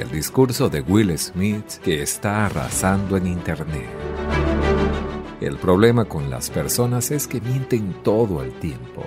[0.00, 3.90] El discurso de Will Smith que está arrasando en Internet.
[5.42, 9.04] El problema con las personas es que mienten todo el tiempo.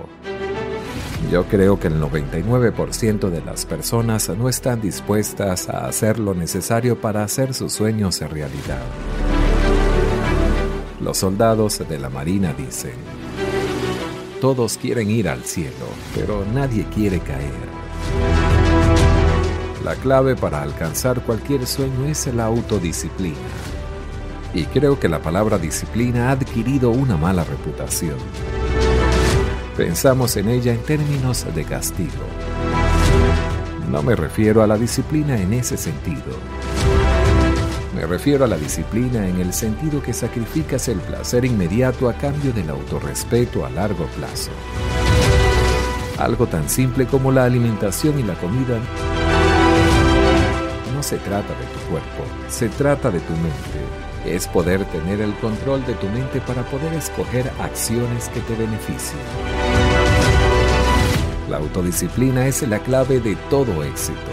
[1.32, 7.02] Yo creo que el 99% de las personas no están dispuestas a hacer lo necesario
[7.02, 8.84] para hacer sus sueños realidad.
[11.02, 12.94] Los soldados de la Marina dicen,
[14.40, 18.43] todos quieren ir al cielo, pero nadie quiere caer.
[19.84, 23.35] La clave para alcanzar cualquier sueño es la autodisciplina.
[24.53, 28.16] Y creo que la palabra disciplina ha adquirido una mala reputación.
[29.75, 32.24] Pensamos en ella en términos de castigo.
[33.91, 36.38] No me refiero a la disciplina en ese sentido.
[37.94, 42.53] Me refiero a la disciplina en el sentido que sacrificas el placer inmediato a cambio
[42.53, 44.52] del autorrespeto a largo plazo.
[46.19, 48.79] Algo tan simple como la alimentación y la comida
[51.13, 53.56] se trata de tu cuerpo, se trata de tu mente.
[54.25, 59.22] Es poder tener el control de tu mente para poder escoger acciones que te beneficien.
[61.52, 64.31] La autodisciplina es la clave de todo éxito.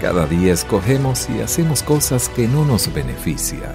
[0.00, 3.74] Cada día escogemos y hacemos cosas que no nos benefician.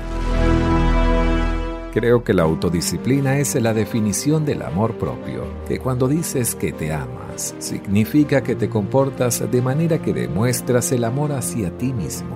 [1.94, 6.92] Creo que la autodisciplina es la definición del amor propio, que cuando dices que te
[6.92, 12.36] amas, significa que te comportas de manera que demuestras el amor hacia ti mismo.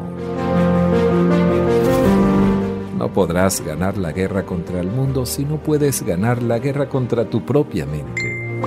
[3.00, 7.28] No podrás ganar la guerra contra el mundo si no puedes ganar la guerra contra
[7.28, 8.62] tu propia mente.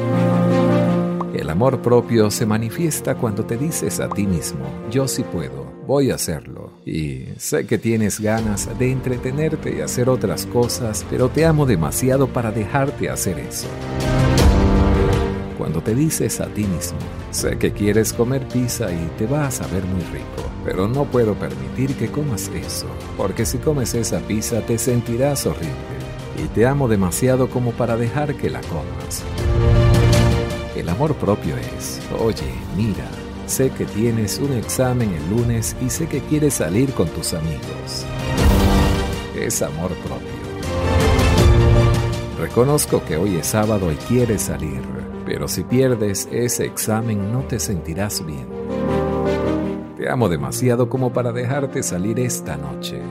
[1.35, 6.11] El amor propio se manifiesta cuando te dices a ti mismo, yo sí puedo, voy
[6.11, 6.70] a hacerlo.
[6.91, 12.27] Y sé que tienes ganas de entretenerte y hacer otras cosas, pero te amo demasiado
[12.27, 13.69] para dejarte hacer eso.
[15.57, 16.99] Cuando te dices a ti mismo,
[17.31, 21.35] sé que quieres comer pizza y te va a saber muy rico, pero no puedo
[21.35, 25.71] permitir que comas eso, porque si comes esa pizza te sentirás horrible.
[26.43, 29.23] Y te amo demasiado como para dejar que la comas.
[30.75, 33.09] El amor propio es, oye, mira,
[33.47, 38.05] sé que tienes un examen el lunes y sé que quieres salir con tus amigos.
[39.37, 40.41] Es amor propio.
[42.39, 44.83] Reconozco que hoy es sábado y quieres salir,
[45.27, 48.47] pero si pierdes ese examen no te sentirás bien.
[49.97, 53.03] Te amo demasiado como para dejarte salir esta noche.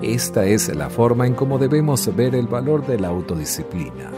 [0.00, 4.10] Esta es la forma en cómo debemos ver el valor de la autodisciplina.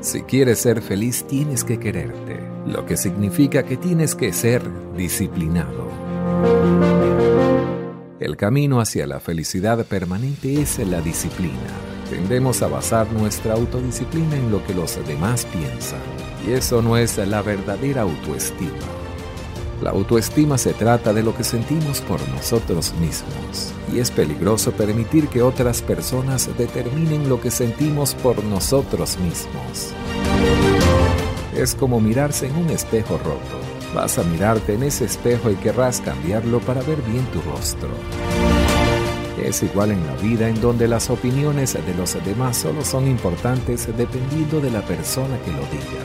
[0.00, 4.62] Si quieres ser feliz tienes que quererte, lo que significa que tienes que ser
[4.96, 5.88] disciplinado.
[8.20, 11.54] El camino hacia la felicidad permanente es la disciplina.
[12.10, 16.00] Tendemos a basar nuestra autodisciplina en lo que los demás piensan,
[16.46, 18.72] y eso no es la verdadera autoestima.
[19.82, 25.28] La autoestima se trata de lo que sentimos por nosotros mismos, y es peligroso permitir
[25.28, 29.92] que otras personas determinen lo que sentimos por nosotros mismos.
[31.58, 33.58] Es como mirarse en un espejo roto.
[33.92, 37.88] Vas a mirarte en ese espejo y querrás cambiarlo para ver bien tu rostro.
[39.42, 43.88] Es igual en la vida en donde las opiniones de los demás solo son importantes
[43.96, 46.04] dependiendo de la persona que lo diga.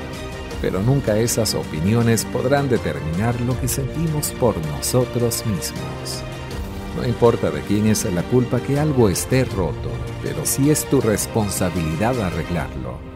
[0.59, 6.23] Pero nunca esas opiniones podrán determinar lo que sentimos por nosotros mismos.
[6.97, 9.91] No importa de quién es la culpa que algo esté roto,
[10.23, 13.12] pero sí es tu responsabilidad arreglarlo.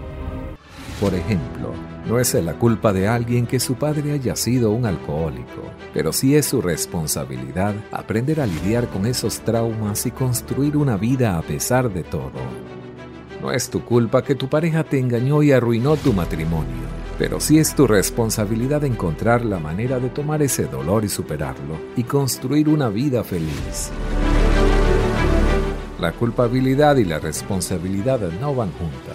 [1.00, 1.74] Por ejemplo,
[2.08, 5.62] no es la culpa de alguien que su padre haya sido un alcohólico,
[5.94, 11.38] pero sí es su responsabilidad aprender a lidiar con esos traumas y construir una vida
[11.38, 12.32] a pesar de todo.
[13.42, 17.58] No es tu culpa que tu pareja te engañó y arruinó tu matrimonio pero sí
[17.58, 22.90] es tu responsabilidad encontrar la manera de tomar ese dolor y superarlo y construir una
[22.90, 23.90] vida feliz.
[26.00, 29.07] La culpabilidad y la responsabilidad no van juntas.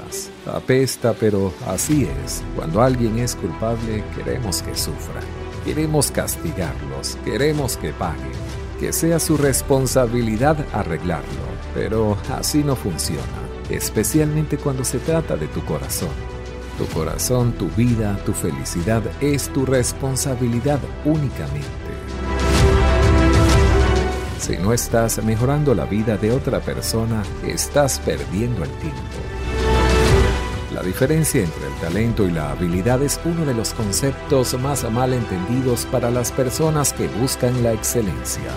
[0.46, 2.42] Apesta, pero así es.
[2.56, 5.24] Cuando alguien es culpable, queremos que sufran.
[5.64, 8.32] Queremos castigarlos, queremos que paguen,
[8.80, 11.52] que sea su responsabilidad arreglarlo.
[11.74, 13.22] Pero así no funciona,
[13.70, 16.10] especialmente cuando se trata de tu corazón.
[16.78, 21.68] Tu corazón, tu vida, tu felicidad es tu responsabilidad únicamente.
[24.38, 29.31] Si no estás mejorando la vida de otra persona, estás perdiendo el tiempo.
[30.82, 35.12] La diferencia entre el talento y la habilidad es uno de los conceptos más mal
[35.12, 38.50] entendidos para las personas que buscan la excelencia.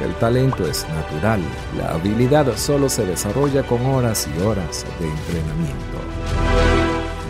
[0.00, 1.40] El talento es natural,
[1.78, 5.98] la habilidad solo se desarrolla con horas y horas de entrenamiento.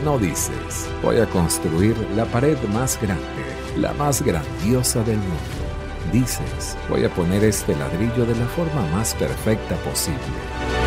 [0.02, 3.22] No dices, voy a construir la pared más grande,
[3.76, 5.62] la más grandiosa del mundo.
[6.10, 10.81] Dices, voy a poner este ladrillo de la forma más perfecta posible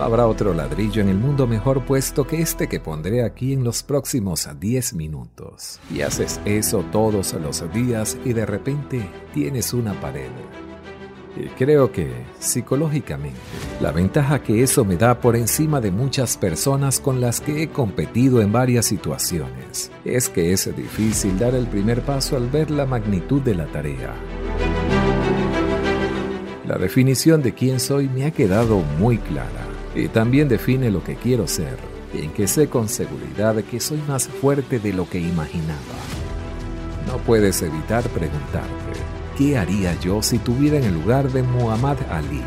[0.00, 3.82] habrá otro ladrillo en el mundo mejor puesto que este que pondré aquí en los
[3.82, 5.80] próximos 10 minutos.
[5.94, 10.30] Y haces eso todos los días y de repente tienes una pared.
[11.36, 12.10] Y creo que,
[12.40, 13.38] psicológicamente,
[13.80, 17.68] la ventaja que eso me da por encima de muchas personas con las que he
[17.68, 22.84] competido en varias situaciones es que es difícil dar el primer paso al ver la
[22.84, 24.14] magnitud de la tarea.
[26.66, 31.16] La definición de quién soy me ha quedado muy clara y también define lo que
[31.16, 31.78] quiero ser,
[32.14, 35.80] en que sé con seguridad que soy más fuerte de lo que imaginaba.
[37.06, 39.00] No puedes evitar preguntarte,
[39.36, 42.42] ¿qué haría yo si tuviera en el lugar de Muhammad Ali?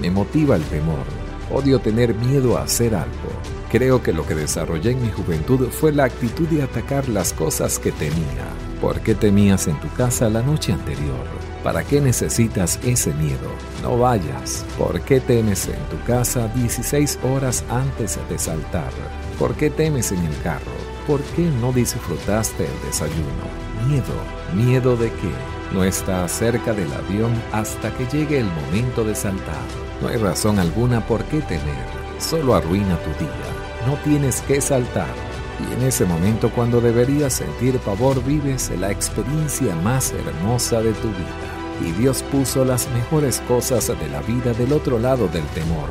[0.00, 1.04] Me motiva el temor,
[1.50, 3.30] odio tener miedo a hacer algo.
[3.70, 7.78] Creo que lo que desarrollé en mi juventud fue la actitud de atacar las cosas
[7.78, 8.48] que temía.
[8.80, 11.49] ¿Por qué temías en tu casa la noche anterior?
[11.62, 13.50] ¿Para qué necesitas ese miedo?
[13.82, 14.64] No vayas.
[14.78, 18.90] ¿Por qué temes en tu casa 16 horas antes de saltar?
[19.38, 20.72] ¿Por qué temes en el carro?
[21.06, 23.44] ¿Por qué no disfrutaste el desayuno?
[23.86, 24.14] Miedo.
[24.54, 25.30] ¿Miedo de qué?
[25.74, 29.66] No estás cerca del avión hasta que llegue el momento de saltar.
[30.00, 31.86] No hay razón alguna por qué temer.
[32.18, 33.86] Solo arruina tu día.
[33.86, 35.29] No tienes que saltar.
[35.68, 41.08] Y en ese momento cuando deberías sentir pavor vives la experiencia más hermosa de tu
[41.08, 45.88] vida y Dios puso las mejores cosas de la vida del otro lado del temor.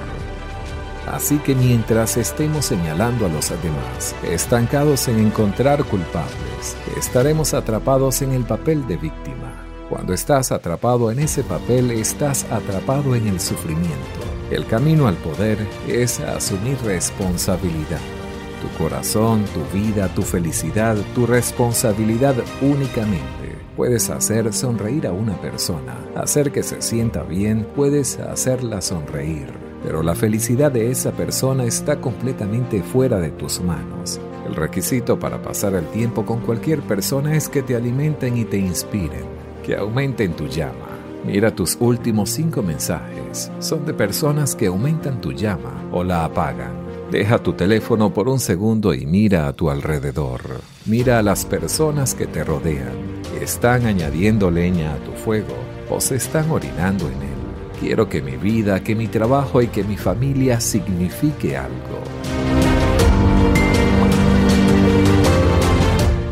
[1.07, 8.31] Así que mientras estemos señalando a los demás, estancados en encontrar culpables, estaremos atrapados en
[8.33, 9.65] el papel de víctima.
[9.89, 14.19] Cuando estás atrapado en ese papel, estás atrapado en el sufrimiento.
[14.51, 15.57] El camino al poder
[15.87, 18.18] es asumir responsabilidad.
[18.61, 23.39] Tu corazón, tu vida, tu felicidad, tu responsabilidad únicamente
[23.79, 29.53] Puedes hacer sonreír a una persona, hacer que se sienta bien, puedes hacerla sonreír,
[29.85, 34.19] pero la felicidad de esa persona está completamente fuera de tus manos.
[34.45, 38.57] El requisito para pasar el tiempo con cualquier persona es que te alimenten y te
[38.57, 39.23] inspiren,
[39.65, 40.89] que aumenten tu llama.
[41.25, 43.49] Mira tus últimos cinco mensajes.
[43.59, 46.88] Son de personas que aumentan tu llama o la apagan.
[47.11, 50.61] Deja tu teléfono por un segundo y mira a tu alrededor.
[50.85, 55.55] Mira a las personas que te rodean están añadiendo leña a tu fuego
[55.89, 57.79] o se están orinando en él.
[57.79, 62.03] Quiero que mi vida, que mi trabajo y que mi familia signifique algo.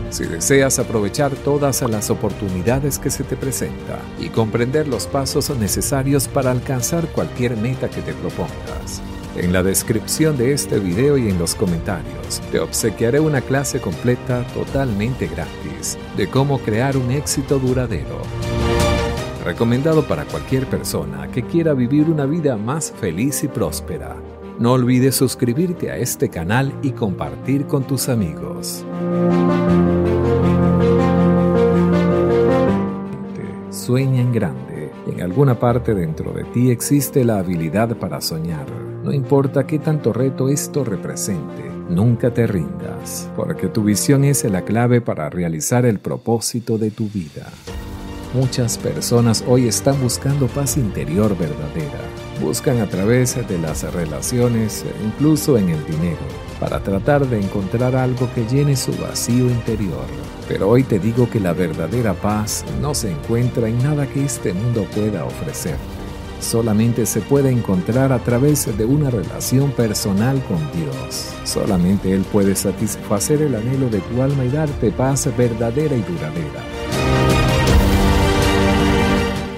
[0.10, 6.27] Si deseas aprovechar todas las oportunidades que se te presenta y comprender los pasos necesarios
[6.27, 9.01] para alcanzar cualquier meta que te propongas,
[9.38, 14.44] en la descripción de este video y en los comentarios te obsequiaré una clase completa
[14.53, 18.22] totalmente gratis de cómo crear un éxito duradero.
[19.46, 24.17] Recomendado para cualquier persona que quiera vivir una vida más feliz y próspera.
[24.60, 28.84] No olvides suscribirte a este canal y compartir con tus amigos.
[33.70, 34.91] Sueña en grande.
[35.06, 38.87] En alguna parte dentro de ti existe la habilidad para soñar.
[39.08, 44.64] No importa qué tanto reto esto represente, nunca te rindas, porque tu visión es la
[44.64, 47.50] clave para realizar el propósito de tu vida.
[48.34, 52.02] Muchas personas hoy están buscando paz interior verdadera.
[52.42, 56.28] Buscan a través de las relaciones, incluso en el dinero,
[56.60, 60.04] para tratar de encontrar algo que llene su vacío interior.
[60.50, 64.52] Pero hoy te digo que la verdadera paz no se encuentra en nada que este
[64.52, 65.78] mundo pueda ofrecer.
[66.39, 71.32] Solamente se puede encontrar a través de una relación personal con Dios.
[71.44, 76.63] Solamente Él puede satisfacer el anhelo de tu alma y darte paz verdadera y duradera.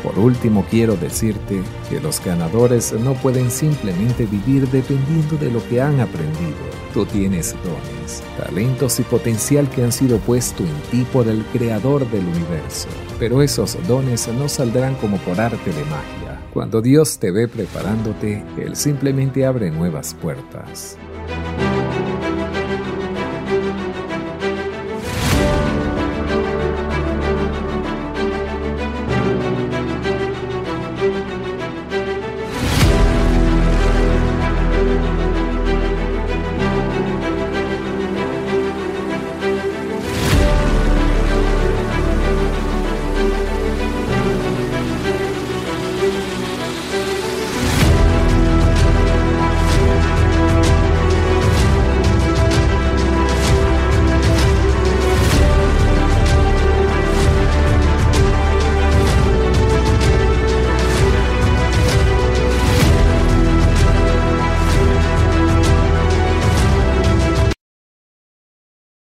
[0.04, 5.82] Por último, quiero decirte que los ganadores no pueden simplemente vivir dependiendo de lo que
[5.82, 6.58] han aprendido.
[6.94, 12.10] Tú tienes dones, talentos y potencial que han sido puestos en ti por el Creador
[12.10, 12.88] del universo.
[13.20, 16.29] Pero esos dones no saldrán como por arte de magia.
[16.54, 20.98] Cuando Dios te ve preparándote, Él simplemente abre nuevas puertas.